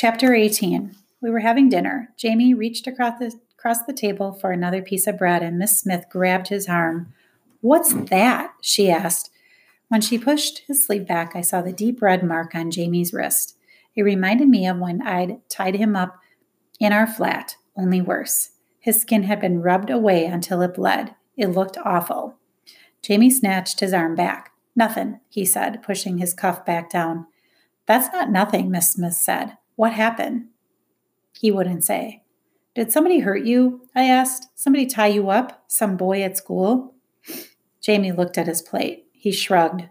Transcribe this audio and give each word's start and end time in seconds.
Chapter 0.00 0.32
18. 0.32 0.94
We 1.20 1.28
were 1.28 1.40
having 1.40 1.68
dinner. 1.68 2.10
Jamie 2.16 2.54
reached 2.54 2.86
across 2.86 3.18
the, 3.18 3.34
across 3.58 3.82
the 3.82 3.92
table 3.92 4.32
for 4.32 4.52
another 4.52 4.80
piece 4.80 5.08
of 5.08 5.18
bread, 5.18 5.42
and 5.42 5.58
Miss 5.58 5.76
Smith 5.76 6.04
grabbed 6.08 6.46
his 6.46 6.68
arm. 6.68 7.12
What's 7.62 7.92
that? 7.92 8.52
she 8.60 8.92
asked. 8.92 9.30
When 9.88 10.00
she 10.00 10.16
pushed 10.16 10.60
his 10.68 10.86
sleeve 10.86 11.04
back, 11.04 11.34
I 11.34 11.40
saw 11.40 11.62
the 11.62 11.72
deep 11.72 12.00
red 12.00 12.22
mark 12.22 12.54
on 12.54 12.70
Jamie's 12.70 13.12
wrist. 13.12 13.56
It 13.96 14.04
reminded 14.04 14.48
me 14.48 14.68
of 14.68 14.78
when 14.78 15.02
I'd 15.02 15.40
tied 15.48 15.74
him 15.74 15.96
up 15.96 16.20
in 16.78 16.92
our 16.92 17.08
flat, 17.08 17.56
only 17.76 18.00
worse. 18.00 18.50
His 18.78 19.00
skin 19.00 19.24
had 19.24 19.40
been 19.40 19.62
rubbed 19.62 19.90
away 19.90 20.26
until 20.26 20.62
it 20.62 20.74
bled. 20.74 21.16
It 21.36 21.48
looked 21.48 21.76
awful. 21.84 22.36
Jamie 23.02 23.30
snatched 23.30 23.80
his 23.80 23.92
arm 23.92 24.14
back. 24.14 24.52
Nothing, 24.76 25.18
he 25.28 25.44
said, 25.44 25.82
pushing 25.82 26.18
his 26.18 26.34
cuff 26.34 26.64
back 26.64 26.88
down. 26.88 27.26
That's 27.86 28.12
not 28.12 28.30
nothing, 28.30 28.70
Miss 28.70 28.90
Smith 28.90 29.14
said. 29.14 29.56
What 29.78 29.92
happened? 29.92 30.46
He 31.38 31.52
wouldn't 31.52 31.84
say. 31.84 32.24
Did 32.74 32.90
somebody 32.90 33.20
hurt 33.20 33.44
you? 33.44 33.82
I 33.94 34.06
asked. 34.06 34.48
Somebody 34.56 34.86
tie 34.86 35.06
you 35.06 35.30
up? 35.30 35.62
Some 35.68 35.96
boy 35.96 36.20
at 36.22 36.36
school? 36.36 36.96
Jamie 37.80 38.10
looked 38.10 38.36
at 38.36 38.48
his 38.48 38.60
plate. 38.60 39.06
He 39.12 39.30
shrugged. 39.30 39.84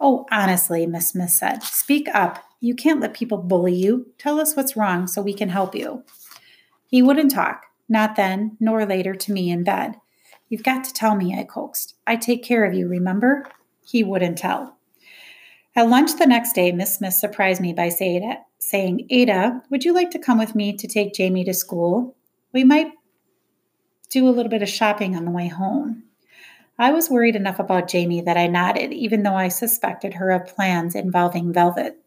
Oh, 0.00 0.26
honestly, 0.32 0.84
Miss 0.84 1.10
Smith 1.10 1.30
said. 1.30 1.62
Speak 1.62 2.08
up. 2.12 2.42
You 2.58 2.74
can't 2.74 2.98
let 2.98 3.14
people 3.14 3.38
bully 3.38 3.72
you. 3.72 4.08
Tell 4.18 4.40
us 4.40 4.56
what's 4.56 4.76
wrong 4.76 5.06
so 5.06 5.22
we 5.22 5.32
can 5.32 5.50
help 5.50 5.76
you. 5.76 6.02
He 6.88 7.00
wouldn't 7.00 7.30
talk, 7.30 7.66
not 7.88 8.16
then, 8.16 8.56
nor 8.58 8.84
later 8.84 9.14
to 9.14 9.32
me 9.32 9.48
in 9.48 9.62
bed. 9.62 9.94
You've 10.48 10.64
got 10.64 10.82
to 10.82 10.92
tell 10.92 11.14
me, 11.14 11.38
I 11.38 11.44
coaxed. 11.44 11.94
I 12.04 12.16
take 12.16 12.42
care 12.42 12.64
of 12.64 12.74
you, 12.74 12.88
remember? 12.88 13.46
He 13.80 14.02
wouldn't 14.02 14.38
tell. 14.38 14.76
At 15.76 15.88
lunch 15.88 16.16
the 16.16 16.26
next 16.26 16.52
day, 16.52 16.72
Miss 16.72 16.96
Smith 16.96 17.14
surprised 17.14 17.60
me 17.60 17.72
by 17.72 17.90
saying, 17.90 18.38
Ada, 18.72 19.62
would 19.70 19.84
you 19.84 19.92
like 19.92 20.10
to 20.10 20.18
come 20.18 20.38
with 20.38 20.54
me 20.54 20.76
to 20.76 20.86
take 20.86 21.14
Jamie 21.14 21.44
to 21.44 21.54
school? 21.54 22.16
We 22.52 22.64
might 22.64 22.92
do 24.10 24.28
a 24.28 24.30
little 24.30 24.50
bit 24.50 24.62
of 24.62 24.68
shopping 24.68 25.16
on 25.16 25.24
the 25.24 25.30
way 25.30 25.48
home. 25.48 26.04
I 26.78 26.92
was 26.92 27.10
worried 27.10 27.36
enough 27.36 27.58
about 27.58 27.88
Jamie 27.88 28.22
that 28.22 28.36
I 28.36 28.46
nodded, 28.46 28.92
even 28.92 29.22
though 29.22 29.34
I 29.34 29.48
suspected 29.48 30.14
her 30.14 30.30
of 30.30 30.46
plans 30.46 30.94
involving 30.94 31.52
velvet. 31.52 31.98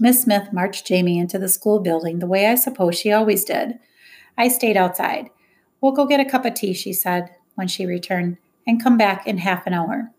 Miss 0.00 0.22
Smith 0.22 0.52
marched 0.52 0.86
Jamie 0.86 1.18
into 1.18 1.38
the 1.38 1.48
school 1.48 1.78
building 1.78 2.18
the 2.18 2.26
way 2.26 2.46
I 2.46 2.54
suppose 2.54 2.98
she 2.98 3.12
always 3.12 3.44
did. 3.44 3.78
I 4.38 4.48
stayed 4.48 4.76
outside. 4.76 5.28
We'll 5.80 5.92
go 5.92 6.06
get 6.06 6.20
a 6.20 6.24
cup 6.24 6.44
of 6.44 6.54
tea, 6.54 6.72
she 6.72 6.92
said 6.92 7.30
when 7.54 7.68
she 7.68 7.84
returned, 7.84 8.38
and 8.66 8.82
come 8.82 8.96
back 8.96 9.26
in 9.26 9.38
half 9.38 9.66
an 9.66 9.74
hour. 9.74 10.10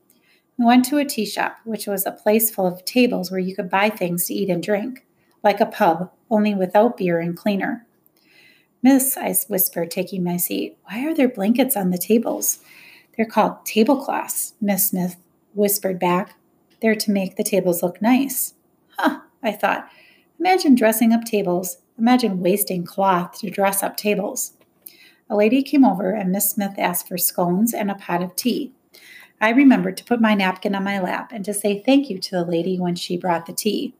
We 0.58 0.66
went 0.66 0.86
to 0.86 1.00
a 1.00 1.06
tea 1.06 1.26
shop, 1.26 1.58
which 1.64 1.88
was 1.88 2.06
a 2.06 2.12
place 2.12 2.52
full 2.52 2.68
of 2.68 2.86
tables 2.86 3.32
where 3.32 3.40
you 3.40 3.56
could 3.56 3.70
buy 3.70 3.90
things 3.90 4.26
to 4.26 4.34
eat 4.34 4.50
and 4.50 4.62
drink, 4.62 5.06
like 5.44 5.60
a 5.60 5.66
pub, 5.66 6.12
only 6.30 6.56
without 6.56 6.98
beer 6.98 7.20
and 7.20 7.38
cleaner. 7.38 7.86
Miss, 8.82 9.18
I 9.18 9.36
whispered, 9.48 9.92
taking 9.92 10.24
my 10.24 10.38
seat, 10.38 10.78
why 10.86 11.06
are 11.06 11.14
there 11.14 11.30
blankets 11.30 11.78
on 11.78 11.92
the 11.92 11.98
tables? 11.98 12.60
They're 13.16 13.26
called 13.26 13.66
tablecloths, 13.66 14.54
Miss 14.60 14.90
Smith 14.90 15.18
whispered 15.54 16.00
back. 16.00 16.36
They're 16.82 16.96
to 16.96 17.12
make 17.12 17.36
the 17.36 17.44
tables 17.44 17.84
look 17.84 18.02
nice. 18.02 18.56
Huh, 18.98 19.22
I 19.42 19.52
thought. 19.52 19.88
Imagine 20.40 20.76
dressing 20.76 21.14
up 21.14 21.24
tables. 21.24 21.78
Imagine 21.98 22.42
wasting 22.42 22.84
cloth 22.84 23.40
to 23.40 23.50
dress 23.50 23.84
up 23.84 23.96
tables. 23.98 24.54
A 25.30 25.36
lady 25.36 25.64
came 25.64 25.86
over 25.86 26.12
and 26.12 26.32
Miss 26.32 26.52
Smith 26.52 26.74
asked 26.78 27.08
for 27.08 27.18
scones 27.18 27.74
and 27.74 27.90
a 27.90 27.96
pot 27.96 28.22
of 28.22 28.36
tea. 28.36 28.74
I 29.40 29.50
remembered 29.50 29.98
to 29.98 30.04
put 30.04 30.22
my 30.22 30.34
napkin 30.34 30.76
on 30.76 30.84
my 30.84 31.00
lap 31.00 31.32
and 31.32 31.46
to 31.46 31.54
say 31.54 31.82
thank 31.82 32.10
you 32.10 32.20
to 32.20 32.32
the 32.32 32.46
lady 32.46 32.80
when 32.80 32.96
she 32.96 33.18
brought 33.18 33.46
the 33.46 33.54
tea. 33.54 33.94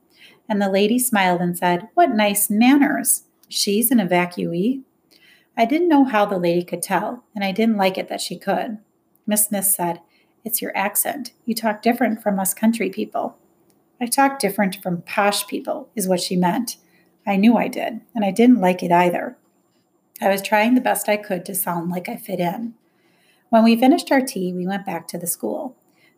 And 0.48 0.60
the 0.60 0.70
lady 0.70 0.98
smiled 0.98 1.40
and 1.40 1.56
said, 1.56 1.88
What 1.94 2.10
nice 2.10 2.50
manners! 2.50 3.24
She's 3.48 3.90
an 3.90 3.98
evacuee. 3.98 4.82
I 5.56 5.64
didn't 5.64 5.88
know 5.88 6.04
how 6.04 6.24
the 6.24 6.38
lady 6.38 6.64
could 6.64 6.82
tell, 6.82 7.24
and 7.34 7.44
I 7.44 7.52
didn't 7.52 7.76
like 7.76 7.96
it 7.96 8.08
that 8.08 8.20
she 8.20 8.38
could. 8.38 8.78
Miss 9.26 9.46
Smith 9.46 9.66
said, 9.66 10.00
It's 10.44 10.60
your 10.60 10.76
accent. 10.76 11.32
You 11.44 11.54
talk 11.54 11.82
different 11.82 12.22
from 12.22 12.38
us 12.38 12.52
country 12.52 12.90
people. 12.90 13.38
I 14.00 14.06
talk 14.06 14.38
different 14.38 14.82
from 14.82 15.02
posh 15.02 15.46
people, 15.46 15.88
is 15.94 16.08
what 16.08 16.20
she 16.20 16.36
meant. 16.36 16.76
I 17.26 17.36
knew 17.36 17.56
I 17.56 17.68
did, 17.68 18.00
and 18.14 18.24
I 18.24 18.30
didn't 18.30 18.60
like 18.60 18.82
it 18.82 18.92
either. 18.92 19.36
I 20.20 20.28
was 20.28 20.42
trying 20.42 20.74
the 20.74 20.80
best 20.80 21.08
I 21.08 21.16
could 21.16 21.44
to 21.46 21.54
sound 21.54 21.90
like 21.90 22.08
I 22.08 22.16
fit 22.16 22.40
in. 22.40 22.74
When 23.48 23.64
we 23.64 23.76
finished 23.76 24.10
our 24.10 24.20
tea, 24.20 24.52
we 24.52 24.66
went 24.66 24.84
back 24.84 25.06
to 25.08 25.18
the 25.18 25.26
school. 25.26 25.76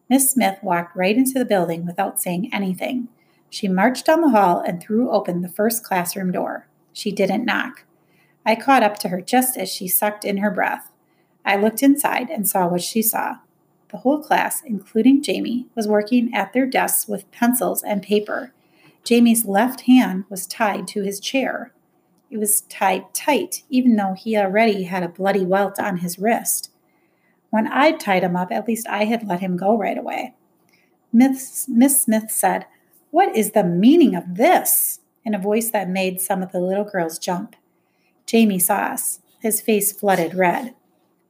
Miss 0.09 0.31
Smith 0.31 0.59
walked 0.63 0.97
right 0.97 1.17
into 1.17 1.39
the 1.39 1.45
building 1.45 1.85
without 1.85 2.21
saying 2.21 2.51
anything. 2.53 3.09
She 3.51 3.69
marched 3.69 4.07
down 4.07 4.21
the 4.21 4.31
hall 4.31 4.61
and 4.61 4.81
threw 4.81 5.11
open 5.11 5.43
the 5.43 5.49
first 5.49 5.85
classroom 5.85 6.33
door. 6.33 6.67
She 6.93 7.13
didn't 7.13 7.45
knock. 7.45 7.85
I 8.45 8.55
caught 8.55 8.83
up 8.83 8.99
to 9.01 9.09
her 9.09 9.21
just 9.21 9.57
as 9.57 9.69
she 9.69 9.89
sucked 9.89 10.25
in 10.25 10.39
her 10.39 10.51
breath. 10.51 10.91
I 11.45 11.57
looked 11.57 11.83
inside 11.83 12.29
and 12.31 12.49
saw 12.49 12.69
what 12.69 12.83
she 12.83 13.03
saw. 13.03 13.37
The 13.89 13.99
whole 13.99 14.23
class, 14.23 14.63
including 14.65 15.23
Jamie, 15.23 15.67
was 15.75 15.87
working 15.87 16.35
at 16.35 16.53
their 16.53 16.67
desks 16.67 17.07
with 17.07 17.31
pencils 17.31 17.83
and 17.83 18.03
paper. 18.03 18.53
Jamie's 19.05 19.47
left 19.47 19.83
hand 19.83 20.25
was 20.29 20.47
tied 20.47 20.89
to 20.89 21.03
his 21.03 21.21
chair. 21.21 21.73
It 22.31 22.39
was 22.39 22.63
tied 22.63 23.15
tight, 23.15 23.63
even 23.71 23.95
though 23.95 24.15
he 24.15 24.37
already 24.37 24.85
had 24.85 25.05
a 25.05 25.09
bloody 25.09 25.45
welt 25.45 25.79
on 25.79 25.99
his 25.99 26.19
wrist. 26.19 26.71
When 27.51 27.69
I'd 27.69 28.01
tied 28.01 28.25
him 28.25 28.35
up, 28.35 28.51
at 28.51 28.67
least 28.67 28.89
I 28.89 29.05
had 29.05 29.27
let 29.27 29.41
him 29.41 29.57
go 29.57 29.79
right 29.79 29.97
away. 29.97 30.35
Miss, 31.13 31.67
Miss 31.69 32.03
Smith 32.03 32.31
said, 32.31 32.67
What 33.17 33.35
is 33.35 33.53
the 33.53 33.65
meaning 33.65 34.15
of 34.15 34.35
this? 34.35 35.01
in 35.25 35.33
a 35.33 35.39
voice 35.39 35.71
that 35.71 35.89
made 35.89 36.21
some 36.21 36.43
of 36.43 36.53
the 36.53 36.61
little 36.61 36.85
girls 36.85 37.19
jump. 37.19 37.57
Jamie 38.27 38.59
saw 38.59 38.75
us. 38.75 39.21
His 39.41 39.63
face 39.63 39.91
flooded 39.91 40.35
red. 40.35 40.75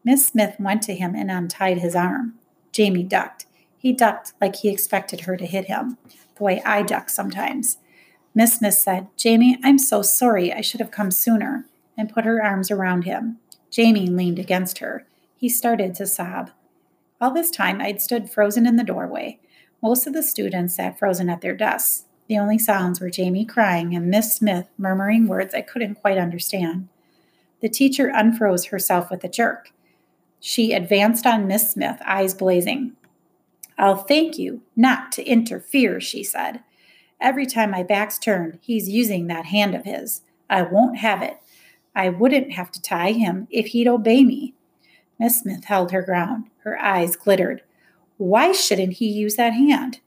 Miss 0.03 0.27
Smith 0.27 0.57
went 0.59 0.83
to 0.83 0.97
him 0.97 1.15
and 1.15 1.31
untied 1.31 1.79
his 1.79 1.95
arm. 1.95 2.35
Jamie 2.73 3.05
ducked. 3.05 3.47
He 3.79 3.93
ducked 3.93 4.33
like 4.41 4.57
he 4.57 4.69
expected 4.69 5.21
her 5.21 5.37
to 5.37 5.47
hit 5.47 5.67
him, 5.67 5.97
the 6.35 6.43
way 6.43 6.61
I 6.65 6.83
duck 6.83 7.09
sometimes. 7.09 7.79
Miss 8.35 8.55
Smith 8.55 8.75
said, 8.75 9.07
Jamie, 9.17 9.57
I'm 9.63 9.79
so 9.79 10.03
sorry. 10.03 10.53
I 10.53 10.63
should 10.63 10.81
have 10.81 10.91
come 10.91 11.13
sooner, 11.13 11.67
and 11.97 12.13
put 12.13 12.25
her 12.25 12.43
arms 12.43 12.69
around 12.69 13.05
him. 13.05 13.39
Jamie 13.71 14.09
leaned 14.09 14.41
against 14.41 14.79
her. 14.79 15.07
He 15.37 15.49
started 15.49 15.95
to 15.95 16.07
sob. 16.09 16.51
All 17.21 17.31
this 17.31 17.53
time, 17.53 17.81
I'd 17.81 18.03
stood 18.03 18.29
frozen 18.29 18.67
in 18.67 18.75
the 18.75 18.83
doorway. 18.83 19.39
Most 19.83 20.07
of 20.07 20.13
the 20.13 20.23
students 20.23 20.77
sat 20.77 20.99
frozen 20.99 21.29
at 21.29 21.41
their 21.41 21.55
desks. 21.55 22.05
The 22.29 22.39
only 22.39 22.59
sounds 22.59 23.01
were 23.01 23.11
Jamie 23.11 23.45
crying 23.45 23.95
and 23.95 24.11
Miss 24.11 24.35
Smith 24.35 24.69
murmuring 24.77 25.29
words 25.29 25.55
I 25.55 25.61
couldn't 25.61 25.97
quite 25.97 26.19
understand. 26.19 26.89
The 27.61 27.69
teacher 27.69 28.11
unfroze 28.15 28.69
herself 28.69 29.11
with 29.11 29.23
a 29.25 29.29
jerk. 29.29 29.71
She 30.41 30.73
advanced 30.73 31.27
on 31.27 31.47
Miss 31.47 31.71
Smith, 31.71 32.01
eyes 32.05 32.35
blazing. 32.35 32.93
I'll 33.79 33.97
thank 33.97 34.39
you 34.39 34.63
not 34.75 35.13
to 35.13 35.25
interfere, 35.25 36.01
she 36.01 36.23
said. 36.23 36.63
Every 37.21 37.47
time 37.47 37.71
my 37.71 37.83
back's 37.83 38.19
turned, 38.19 38.59
he's 38.61 38.89
using 38.89 39.27
that 39.27 39.47
hand 39.47 39.75
of 39.75 39.85
his. 39.85 40.23
I 40.49 40.63
won't 40.63 40.99
have 40.99 41.23
it. 41.23 41.39
I 41.95 42.11
wouldn't 42.11 42.53
have 42.53 42.71
to 42.73 42.83
tie 42.83 43.13
him 43.13 43.49
if 43.51 43.69
he'd 43.69 43.89
obey 43.89 44.25
me. 44.25 44.55
Miss 45.19 45.41
Smith 45.41 45.65
held 45.65 45.93
her 45.93 46.03
ground. 46.03 46.51
Her 46.59 46.79
eyes 46.79 47.17
glittered. 47.17 47.63
Why 48.19 48.53
shouldn't 48.53 48.95
he 48.95 49.07
use 49.07 49.37
that 49.37 49.53
hand? 49.53 50.01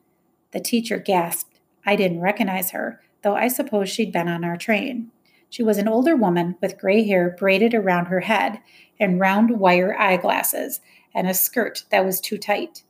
The 0.52 0.60
teacher 0.60 0.98
gasped. 0.98 1.60
I 1.86 1.96
didn't 1.96 2.22
recognize 2.22 2.72
her, 2.72 3.02
though 3.24 3.36
I 3.36 3.48
suppose 3.48 3.90
she'd 3.90 4.12
been 4.12 4.28
on 4.28 4.44
our 4.44 4.58
train. 4.58 5.12
She 5.50 5.64
was 5.64 5.78
an 5.78 5.88
older 5.88 6.16
woman 6.16 6.56
with 6.62 6.78
gray 6.78 7.06
hair 7.06 7.36
braided 7.38 7.74
around 7.74 8.06
her 8.06 8.22
head 8.22 8.60
and 9.00 9.20
round 9.20 9.60
wire 9.60 9.98
eyeglasses 10.00 10.82
and 11.14 11.28
a 11.28 11.34
skirt 11.34 11.86
that 11.92 12.06
was 12.06 12.20
too 12.20 12.38
tight. 12.38 12.84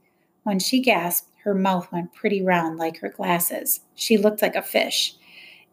When 0.43 0.59
she 0.59 0.81
gasped, 0.81 1.29
her 1.43 1.53
mouth 1.53 1.91
went 1.91 2.13
pretty 2.13 2.41
round 2.41 2.77
like 2.77 2.99
her 2.99 3.09
glasses. 3.09 3.81
She 3.95 4.17
looked 4.17 4.41
like 4.41 4.55
a 4.55 4.61
fish. 4.61 5.15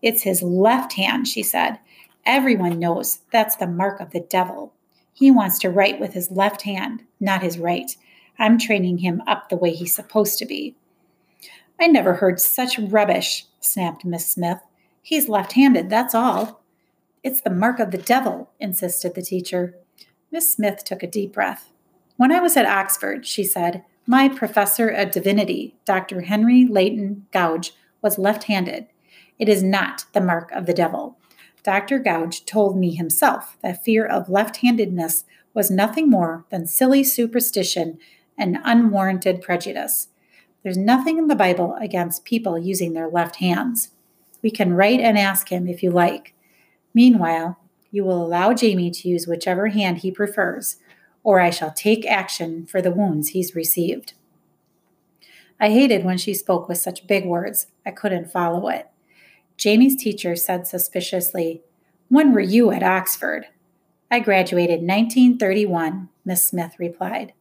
It's 0.03 0.23
his 0.23 0.43
left 0.43 0.93
hand, 0.95 1.27
she 1.27 1.43
said. 1.43 1.79
Everyone 2.25 2.79
knows 2.79 3.21
that's 3.33 3.57
the 3.57 3.67
mark 3.67 4.01
of 4.01 4.11
the 4.11 4.21
devil. 4.21 4.73
He 5.13 5.31
wants 5.31 5.59
to 5.61 5.71
write 5.71 5.99
with 5.99 6.13
his 6.13 6.31
left 6.31 6.63
hand, 6.63 7.03
not 7.19 7.43
his 7.43 7.59
right. 7.59 7.97
I'm 8.39 8.59
training 8.59 8.99
him 8.99 9.23
up 9.27 9.49
the 9.49 9.57
way 9.57 9.73
he's 9.73 9.95
supposed 9.95 10.39
to 10.39 10.47
be. 10.47 10.77
I 11.81 11.87
never 11.87 12.15
heard 12.15 12.41
such 12.41 12.79
rubbish, 12.79 13.47
snapped 13.61 14.05
Miss 14.05 14.31
Smith. 14.31 14.59
He's 15.03 15.29
left 15.29 15.53
handed, 15.53 15.91
that's 15.91 16.15
all. 16.15 16.63
It's 17.23 17.41
the 17.41 17.51
mark 17.51 17.81
of 17.81 17.91
the 17.91 17.99
devil, 17.99 18.51
insisted 18.61 19.15
the 19.15 19.23
teacher. 19.23 19.75
Miss 20.31 20.53
Smith 20.53 20.85
took 20.85 21.03
a 21.03 21.07
deep 21.07 21.33
breath. 21.33 21.71
When 22.17 22.33
I 22.33 22.41
was 22.41 22.57
at 22.57 22.67
Oxford, 22.67 23.27
she 23.27 23.45
said, 23.45 23.85
my 24.07 24.29
professor 24.29 24.89
of 24.89 25.11
divinity, 25.11 25.75
Dr. 25.85 26.23
Henry 26.23 26.65
Layton 26.65 27.27
Gouge, 27.33 27.73
was 28.01 28.19
left 28.19 28.45
handed. 28.45 28.87
It 29.39 29.49
is 29.49 29.63
not 29.63 30.05
the 30.13 30.21
mark 30.21 30.53
of 30.53 30.67
the 30.67 30.73
devil. 30.73 31.19
Dr. 31.65 31.99
Gouge 31.99 32.45
told 32.45 32.79
me 32.79 32.95
himself 32.95 33.59
that 33.63 33.85
fear 33.85 34.07
of 34.07 34.29
left 34.29 34.59
handedness 34.59 35.25
was 35.53 35.71
nothing 35.71 36.09
more 36.09 36.45
than 36.51 36.67
silly 36.67 37.03
superstition 37.03 37.99
and 38.39 38.59
unwarranted 38.65 39.43
prejudice. 39.43 40.09
There's 40.63 40.77
nothing 40.77 41.19
in 41.19 41.29
the 41.29 41.37
Bible 41.37 41.77
against 41.81 42.25
people 42.25 42.59
using 42.59 42.93
their 42.93 43.09
left 43.09 43.37
hands. 43.37 43.91
We 44.43 44.51
can 44.51 44.75
write 44.75 45.01
and 45.01 45.19
ask 45.19 45.49
him 45.49 45.69
if 45.69 45.83
you 45.83 45.91
like. 45.91 46.35
Meanwhile, 46.93 47.59
you 47.91 48.05
will 48.05 48.25
allow 48.25 48.53
Jamie 48.53 48.91
to 48.91 49.09
use 49.09 49.27
whichever 49.27 49.69
hand 49.69 49.99
he 49.99 50.11
prefers, 50.11 50.77
or 51.23 51.41
I 51.41 51.51
shall 51.51 51.73
take 51.73 52.07
action 52.07 52.67
for 52.67 52.83
the 52.83 52.91
wounds 52.91 53.29
he's 53.29 53.55
received. 53.55 54.15
I 55.59 55.71
hated 55.71 56.05
when 56.05 56.19
she 56.19 56.35
spoke 56.35 56.69
with 56.69 56.79
such 56.79 57.07
big 57.07 57.25
words. 57.25 57.69
I 57.85 57.91
couldn't 57.91 58.31
follow 58.31 58.69
it. 58.69 58.89
Jamie's 59.57 59.97
teacher 59.97 60.37
said 60.37 60.67
suspiciously, 60.67 61.63
When 62.09 62.33
were 62.33 62.41
you 62.41 62.71
at 62.71 62.83
Oxford? 62.83 63.47
I 64.11 64.21
graduated 64.21 64.81
1931, 64.81 66.09
Miss 66.25 66.45
Smith 66.45 66.75
replied. 66.79 67.33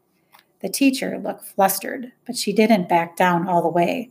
The 0.66 0.72
teacher 0.72 1.20
looked 1.20 1.44
flustered, 1.44 2.12
but 2.26 2.36
she 2.36 2.52
didn't 2.52 2.90
back 2.90 3.16
down 3.16 3.48
all 3.48 3.62
the 3.62 3.70
way. 3.70 4.10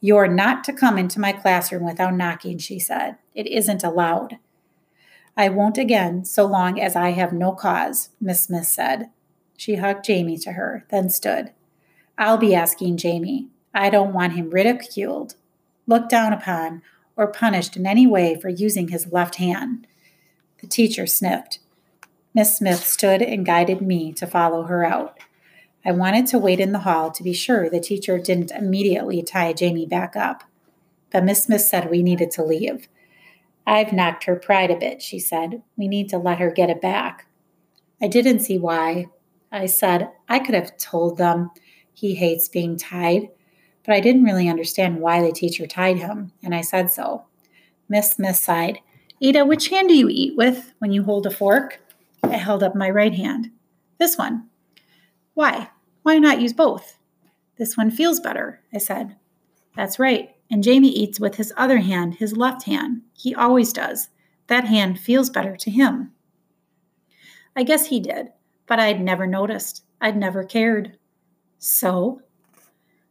You're 0.00 0.28
not 0.28 0.62
to 0.64 0.72
come 0.72 0.96
into 0.96 1.18
my 1.18 1.32
classroom 1.32 1.84
without 1.84 2.14
knocking, 2.14 2.58
she 2.58 2.78
said. 2.78 3.16
It 3.34 3.48
isn't 3.48 3.82
allowed. 3.82 4.38
I 5.36 5.48
won't 5.48 5.76
again 5.76 6.24
so 6.24 6.46
long 6.46 6.80
as 6.80 6.94
I 6.94 7.10
have 7.10 7.32
no 7.32 7.50
cause, 7.50 8.10
Miss 8.20 8.42
Smith 8.42 8.68
said. 8.68 9.10
She 9.56 9.74
hugged 9.74 10.04
Jamie 10.04 10.38
to 10.38 10.52
her, 10.52 10.86
then 10.90 11.08
stood. 11.08 11.50
I'll 12.16 12.38
be 12.38 12.54
asking 12.54 12.98
Jamie. 12.98 13.48
I 13.74 13.90
don't 13.90 14.14
want 14.14 14.34
him 14.34 14.50
ridiculed, 14.50 15.34
looked 15.88 16.08
down 16.08 16.32
upon, 16.32 16.82
or 17.16 17.26
punished 17.26 17.76
in 17.76 17.84
any 17.84 18.06
way 18.06 18.38
for 18.40 18.48
using 18.48 18.86
his 18.86 19.12
left 19.12 19.34
hand. 19.34 19.88
The 20.60 20.68
teacher 20.68 21.08
sniffed. 21.08 21.58
Miss 22.32 22.58
Smith 22.58 22.86
stood 22.86 23.22
and 23.22 23.44
guided 23.44 23.82
me 23.82 24.12
to 24.12 24.24
follow 24.28 24.66
her 24.66 24.84
out. 24.84 25.18
I 25.84 25.92
wanted 25.92 26.26
to 26.28 26.38
wait 26.38 26.60
in 26.60 26.72
the 26.72 26.80
hall 26.80 27.10
to 27.10 27.22
be 27.22 27.34
sure 27.34 27.68
the 27.68 27.80
teacher 27.80 28.18
didn't 28.18 28.50
immediately 28.50 29.22
tie 29.22 29.52
Jamie 29.52 29.86
back 29.86 30.16
up. 30.16 30.44
But 31.10 31.24
Miss 31.24 31.44
Smith 31.44 31.60
said 31.60 31.90
we 31.90 32.02
needed 32.02 32.30
to 32.32 32.44
leave. 32.44 32.88
I've 33.66 33.92
knocked 33.92 34.24
her 34.24 34.36
pride 34.36 34.70
a 34.70 34.76
bit, 34.76 35.02
she 35.02 35.18
said. 35.18 35.62
We 35.76 35.88
need 35.88 36.08
to 36.10 36.18
let 36.18 36.38
her 36.38 36.50
get 36.50 36.70
it 36.70 36.80
back. 36.80 37.26
I 38.00 38.08
didn't 38.08 38.40
see 38.40 38.58
why. 38.58 39.06
I 39.52 39.66
said, 39.66 40.10
I 40.28 40.38
could 40.38 40.54
have 40.54 40.76
told 40.78 41.16
them 41.16 41.50
he 41.92 42.14
hates 42.14 42.48
being 42.48 42.76
tied, 42.76 43.28
but 43.84 43.94
I 43.94 44.00
didn't 44.00 44.24
really 44.24 44.48
understand 44.48 45.00
why 45.00 45.22
the 45.22 45.32
teacher 45.32 45.66
tied 45.66 45.98
him, 45.98 46.32
and 46.42 46.54
I 46.54 46.60
said 46.60 46.90
so. 46.90 47.24
Miss 47.88 48.10
Smith 48.10 48.36
sighed. 48.36 48.80
Ada, 49.20 49.44
which 49.44 49.68
hand 49.68 49.88
do 49.88 49.94
you 49.94 50.08
eat 50.10 50.36
with 50.36 50.72
when 50.78 50.92
you 50.92 51.04
hold 51.04 51.26
a 51.26 51.30
fork? 51.30 51.80
I 52.22 52.36
held 52.36 52.62
up 52.62 52.74
my 52.74 52.90
right 52.90 53.14
hand. 53.14 53.50
This 53.98 54.18
one. 54.18 54.48
Why? 55.34 55.70
Why 56.02 56.18
not 56.18 56.40
use 56.40 56.52
both? 56.52 56.98
This 57.56 57.76
one 57.76 57.90
feels 57.90 58.20
better, 58.20 58.60
I 58.72 58.78
said. 58.78 59.16
That's 59.76 59.98
right. 59.98 60.30
And 60.50 60.62
Jamie 60.62 60.88
eats 60.88 61.20
with 61.20 61.36
his 61.36 61.52
other 61.56 61.78
hand, 61.78 62.14
his 62.14 62.36
left 62.36 62.64
hand. 62.64 63.02
He 63.12 63.34
always 63.34 63.72
does. 63.72 64.08
That 64.46 64.64
hand 64.64 64.98
feels 64.98 65.30
better 65.30 65.56
to 65.56 65.70
him. 65.70 66.12
I 67.56 67.62
guess 67.62 67.86
he 67.86 68.00
did, 68.00 68.28
but 68.66 68.80
I'd 68.80 69.00
never 69.00 69.26
noticed. 69.26 69.84
I'd 70.00 70.16
never 70.16 70.44
cared. 70.44 70.98
So? 71.58 72.20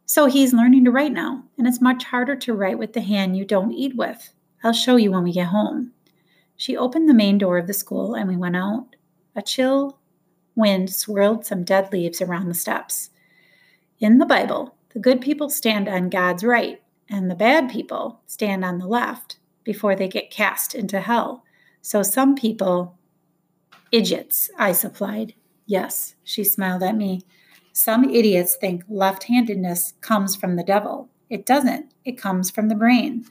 So 0.06 0.26
he's 0.26 0.52
learning 0.52 0.84
to 0.84 0.90
write 0.90 1.12
now, 1.12 1.44
and 1.58 1.66
it's 1.66 1.80
much 1.80 2.04
harder 2.04 2.36
to 2.36 2.54
write 2.54 2.78
with 2.78 2.92
the 2.92 3.00
hand 3.00 3.36
you 3.36 3.44
don't 3.44 3.72
eat 3.72 3.96
with. 3.96 4.32
I'll 4.62 4.72
show 4.72 4.96
you 4.96 5.10
when 5.10 5.24
we 5.24 5.32
get 5.32 5.48
home. 5.48 5.92
She 6.56 6.76
opened 6.76 7.08
the 7.08 7.14
main 7.14 7.38
door 7.38 7.58
of 7.58 7.66
the 7.66 7.72
school 7.72 8.14
and 8.14 8.28
we 8.28 8.36
went 8.36 8.56
out. 8.56 8.96
A 9.34 9.42
chill 9.42 9.98
wind 10.54 10.90
swirled 10.90 11.44
some 11.44 11.64
dead 11.64 11.92
leaves 11.92 12.20
around 12.22 12.48
the 12.48 12.54
steps. 12.54 13.10
In 13.98 14.18
the 14.18 14.26
Bible, 14.26 14.74
the 14.92 14.98
good 14.98 15.20
people 15.20 15.48
stand 15.50 15.88
on 15.88 16.08
God's 16.08 16.44
right, 16.44 16.82
and 17.08 17.30
the 17.30 17.34
bad 17.34 17.70
people 17.70 18.20
stand 18.26 18.64
on 18.64 18.78
the 18.78 18.86
left 18.86 19.38
before 19.64 19.96
they 19.96 20.08
get 20.08 20.30
cast 20.30 20.74
into 20.74 21.00
hell. 21.00 21.42
So 21.82 22.02
some 22.02 22.34
people, 22.34 22.96
idiots, 23.90 24.50
I 24.58 24.72
supplied. 24.72 25.34
Yes, 25.66 26.14
she 26.22 26.44
smiled 26.44 26.82
at 26.82 26.96
me. 26.96 27.22
Some 27.72 28.04
idiots 28.04 28.54
think 28.54 28.84
left 28.88 29.24
handedness 29.24 29.94
comes 30.00 30.36
from 30.36 30.56
the 30.56 30.62
devil. 30.62 31.08
It 31.28 31.44
doesn't, 31.44 31.92
it 32.04 32.16
comes 32.16 32.50
from 32.50 32.68
the 32.68 32.74
brain. 32.76 33.24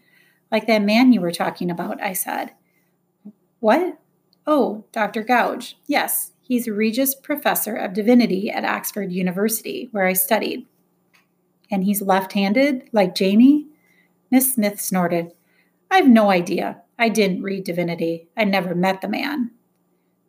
Like 0.51 0.67
that 0.67 0.83
man 0.83 1.13
you 1.13 1.21
were 1.21 1.31
talking 1.31 1.71
about, 1.71 2.01
I 2.01 2.13
said. 2.13 2.51
What? 3.59 3.97
Oh, 4.45 4.83
Dr. 4.91 5.23
Gouge. 5.23 5.77
Yes, 5.87 6.32
he's 6.43 6.67
Regius 6.67 7.15
Professor 7.15 7.75
of 7.75 7.93
Divinity 7.93 8.51
at 8.51 8.65
Oxford 8.65 9.11
University, 9.11 9.89
where 9.91 10.05
I 10.05 10.13
studied. 10.13 10.67
And 11.71 11.83
he's 11.83 12.01
left 12.01 12.33
handed, 12.33 12.87
like 12.91 13.15
Jamie? 13.15 13.67
Miss 14.29 14.53
Smith 14.53 14.79
snorted. 14.79 15.31
I've 15.89 16.07
no 16.07 16.29
idea. 16.29 16.81
I 16.99 17.09
didn't 17.09 17.41
read 17.41 17.63
divinity. 17.63 18.27
I 18.37 18.43
never 18.43 18.75
met 18.75 19.01
the 19.01 19.07
man. 19.07 19.51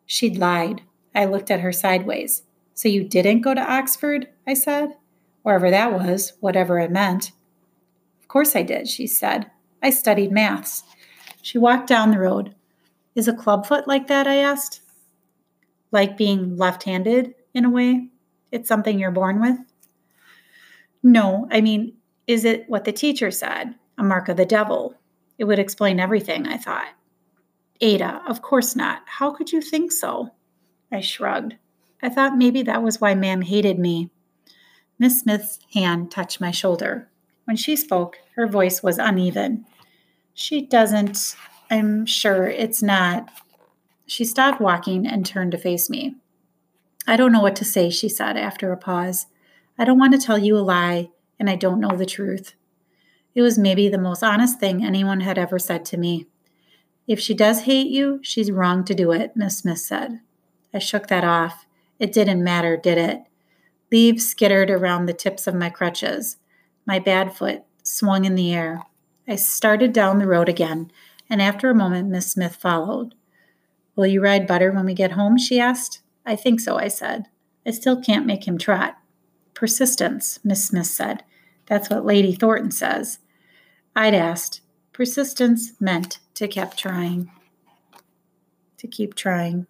She'd 0.05 0.37
lied. 0.37 0.81
I 1.13 1.25
looked 1.25 1.51
at 1.51 1.59
her 1.59 1.71
sideways. 1.71 2.43
So 2.73 2.89
you 2.89 3.03
didn't 3.03 3.41
go 3.41 3.53
to 3.53 3.61
Oxford? 3.61 4.29
I 4.47 4.53
said. 4.53 4.95
Wherever 5.43 5.69
that 5.69 5.93
was, 5.93 6.33
whatever 6.39 6.79
it 6.79 6.91
meant. 6.91 7.31
Of 8.21 8.27
course 8.27 8.55
I 8.55 8.63
did, 8.63 8.87
she 8.87 9.05
said. 9.05 9.51
I 9.81 9.91
studied 9.91 10.31
maths. 10.31 10.83
She 11.41 11.57
walked 11.57 11.87
down 11.87 12.11
the 12.11 12.19
road. 12.19 12.55
Is 13.13 13.27
a 13.27 13.33
clubfoot 13.33 13.87
like 13.87 14.07
that? 14.07 14.27
I 14.27 14.37
asked. 14.37 14.81
Like 15.91 16.17
being 16.17 16.57
left 16.57 16.83
handed 16.83 17.35
in 17.53 17.65
a 17.65 17.69
way? 17.69 18.09
It's 18.51 18.67
something 18.67 18.99
you're 18.99 19.11
born 19.11 19.41
with? 19.41 19.57
No, 21.03 21.47
I 21.51 21.61
mean, 21.61 21.93
is 22.27 22.45
it 22.45 22.67
what 22.67 22.85
the 22.85 22.91
teacher 22.91 23.31
said? 23.31 23.75
A 23.97 24.03
mark 24.03 24.27
of 24.29 24.37
the 24.37 24.45
devil? 24.45 24.95
It 25.37 25.43
would 25.43 25.59
explain 25.59 25.99
everything, 25.99 26.47
I 26.47 26.57
thought. 26.57 26.87
Ada, 27.81 28.23
of 28.27 28.41
course 28.41 28.75
not. 28.75 29.03
How 29.05 29.31
could 29.31 29.51
you 29.51 29.61
think 29.61 29.91
so? 29.91 30.31
I 30.91 31.01
shrugged. 31.01 31.55
I 32.01 32.09
thought 32.09 32.37
maybe 32.37 32.61
that 32.63 32.83
was 32.83 33.01
why 33.01 33.15
Mam 33.15 33.41
hated 33.41 33.79
me. 33.79 34.09
Miss 34.97 35.19
Smith's 35.19 35.59
hand 35.73 36.11
touched 36.11 36.39
my 36.39 36.51
shoulder. 36.51 37.09
When 37.45 37.57
she 37.57 37.75
spoke, 37.75 38.17
her 38.35 38.47
voice 38.47 38.81
was 38.81 38.97
uneven. 38.97 39.65
She 40.33 40.61
doesn't, 40.61 41.35
I'm 41.69 42.05
sure 42.05 42.47
it's 42.47 42.81
not. 42.81 43.29
She 44.05 44.23
stopped 44.23 44.61
walking 44.61 45.07
and 45.07 45.25
turned 45.25 45.51
to 45.51 45.57
face 45.57 45.89
me. 45.89 46.15
I 47.07 47.15
don't 47.15 47.31
know 47.31 47.41
what 47.41 47.55
to 47.57 47.65
say, 47.65 47.89
she 47.89 48.09
said 48.09 48.37
after 48.37 48.71
a 48.71 48.77
pause. 48.77 49.27
I 49.77 49.85
don't 49.85 49.99
want 49.99 50.13
to 50.13 50.25
tell 50.25 50.37
you 50.37 50.57
a 50.57 50.59
lie, 50.59 51.09
and 51.39 51.49
I 51.49 51.55
don't 51.55 51.79
know 51.79 51.95
the 51.95 52.05
truth. 52.05 52.55
It 53.33 53.41
was 53.41 53.57
maybe 53.57 53.89
the 53.89 53.97
most 53.97 54.23
honest 54.23 54.59
thing 54.59 54.83
anyone 54.83 55.21
had 55.21 55.37
ever 55.37 55.59
said 55.59 55.85
to 55.85 55.97
me. 55.97 56.27
If 57.07 57.19
she 57.19 57.33
does 57.33 57.63
hate 57.63 57.87
you, 57.87 58.19
she's 58.23 58.51
wrong 58.51 58.83
to 58.85 58.95
do 58.95 59.11
it, 59.11 59.35
Miss 59.35 59.59
Smith 59.59 59.79
said. 59.79 60.21
I 60.73 60.79
shook 60.79 61.07
that 61.07 61.23
off. 61.23 61.65
It 61.99 62.11
didn't 62.11 62.43
matter, 62.43 62.77
did 62.77 62.97
it? 62.97 63.23
Leaves 63.91 64.27
skittered 64.27 64.71
around 64.71 65.05
the 65.05 65.13
tips 65.13 65.47
of 65.47 65.55
my 65.55 65.69
crutches. 65.69 66.37
My 66.85 66.99
bad 66.99 67.35
foot 67.35 67.63
swung 67.83 68.25
in 68.25 68.35
the 68.35 68.53
air. 68.53 68.83
I 69.27 69.35
started 69.35 69.93
down 69.93 70.19
the 70.19 70.27
road 70.27 70.49
again, 70.49 70.91
and 71.29 71.41
after 71.41 71.69
a 71.69 71.75
moment, 71.75 72.09
Miss 72.09 72.31
Smith 72.31 72.55
followed. 72.55 73.15
Will 73.95 74.07
you 74.07 74.21
ride 74.21 74.47
Butter 74.47 74.71
when 74.71 74.85
we 74.85 74.93
get 74.93 75.13
home? 75.13 75.37
she 75.37 75.59
asked. 75.59 76.01
I 76.25 76.35
think 76.35 76.59
so, 76.59 76.77
I 76.77 76.87
said. 76.87 77.27
I 77.65 77.71
still 77.71 78.01
can't 78.01 78.25
make 78.25 78.47
him 78.47 78.57
trot. 78.57 78.97
Persistence, 79.53 80.39
Miss 80.43 80.65
Smith 80.65 80.87
said. 80.87 81.23
That's 81.67 81.89
what 81.89 82.05
Lady 82.05 82.33
Thorton 82.33 82.71
says. 82.71 83.19
I'd 83.95 84.13
asked. 84.13 84.61
Persistence 84.91 85.73
meant 85.79 86.19
to 86.35 86.47
keep 86.47 86.75
trying. 86.75 87.31
To 88.77 88.87
keep 88.87 89.15
trying. 89.15 89.67